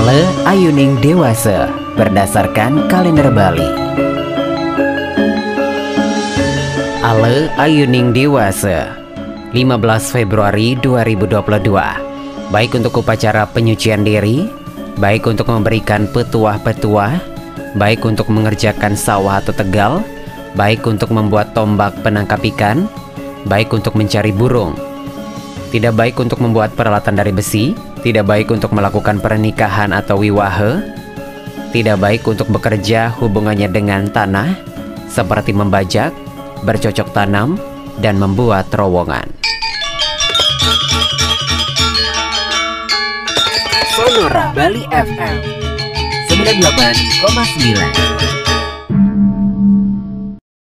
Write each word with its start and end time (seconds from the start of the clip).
Ale 0.00 0.24
Ayuning 0.48 0.96
Dewasa 1.04 1.68
berdasarkan 1.92 2.88
kalender 2.88 3.28
Bali. 3.28 3.68
Ale 7.04 7.52
Ayuning 7.60 8.08
Dewasa 8.16 8.96
15 9.52 9.60
Februari 10.08 10.72
2022 10.80 11.28
Baik 12.48 12.80
untuk 12.80 13.04
upacara 13.04 13.44
penyucian 13.44 14.00
diri 14.00 14.48
Baik 14.96 15.28
untuk 15.28 15.52
memberikan 15.52 16.08
petuah-petuah 16.08 17.20
Baik 17.76 18.00
untuk 18.08 18.32
mengerjakan 18.32 18.96
sawah 18.96 19.44
atau 19.44 19.52
tegal 19.52 20.00
Baik 20.56 20.80
untuk 20.88 21.12
membuat 21.12 21.52
tombak 21.52 21.92
penangkap 22.00 22.40
ikan 22.56 22.88
Baik 23.44 23.68
untuk 23.76 24.00
mencari 24.00 24.32
burung 24.32 24.72
Tidak 25.68 25.92
baik 25.92 26.16
untuk 26.16 26.40
membuat 26.40 26.72
peralatan 26.72 27.20
dari 27.20 27.36
besi 27.36 27.89
Tidak 28.00 28.24
baik 28.24 28.48
untuk 28.48 28.72
melakukan 28.72 29.20
pernikahan 29.20 29.92
atau 29.92 30.24
wiwahe 30.24 30.80
Tidak 31.70 32.00
baik 32.00 32.24
untuk 32.24 32.48
bekerja 32.48 33.12
hubungannya 33.20 33.68
dengan 33.68 34.08
tanah 34.08 34.56
Seperti 35.10 35.52
membajak, 35.52 36.14
bercocok 36.64 37.10
tanam, 37.10 37.58
dan 38.00 38.16
membuat 38.16 38.72
terowongan. 38.72 39.28
Sonora 43.92 44.48
Bali 44.56 44.88
FM 44.88 45.36
98,9 46.32 48.49